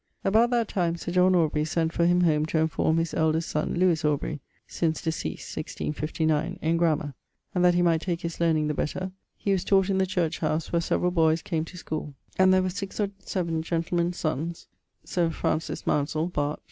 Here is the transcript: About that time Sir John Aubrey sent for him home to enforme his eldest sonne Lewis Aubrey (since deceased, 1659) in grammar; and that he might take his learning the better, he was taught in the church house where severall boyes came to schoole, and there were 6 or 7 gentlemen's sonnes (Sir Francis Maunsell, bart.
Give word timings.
About 0.23 0.49
that 0.49 0.67
time 0.67 0.95
Sir 0.97 1.11
John 1.11 1.35
Aubrey 1.35 1.63
sent 1.63 1.93
for 1.93 2.07
him 2.07 2.21
home 2.21 2.43
to 2.47 2.57
enforme 2.57 2.97
his 2.97 3.13
eldest 3.13 3.49
sonne 3.49 3.75
Lewis 3.75 4.03
Aubrey 4.03 4.39
(since 4.65 4.99
deceased, 4.99 5.55
1659) 5.55 6.57
in 6.59 6.75
grammar; 6.77 7.13
and 7.53 7.63
that 7.63 7.75
he 7.75 7.83
might 7.83 8.01
take 8.01 8.21
his 8.21 8.39
learning 8.39 8.65
the 8.67 8.73
better, 8.73 9.11
he 9.37 9.51
was 9.51 9.63
taught 9.63 9.91
in 9.91 9.99
the 9.99 10.07
church 10.07 10.39
house 10.39 10.73
where 10.73 10.81
severall 10.81 11.11
boyes 11.11 11.43
came 11.43 11.65
to 11.65 11.77
schoole, 11.77 12.15
and 12.39 12.51
there 12.51 12.63
were 12.63 12.69
6 12.71 12.99
or 12.99 13.11
7 13.19 13.61
gentlemen's 13.61 14.17
sonnes 14.17 14.65
(Sir 15.03 15.29
Francis 15.29 15.85
Maunsell, 15.85 16.25
bart. 16.33 16.59